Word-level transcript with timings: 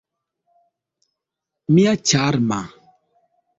Mia 1.79 1.93
ĉarma! 2.13 2.61